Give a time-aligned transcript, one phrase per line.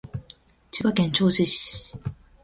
[0.71, 1.95] 千葉県銚子市